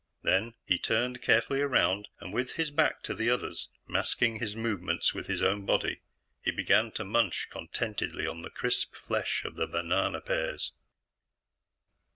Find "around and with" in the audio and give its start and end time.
1.61-2.53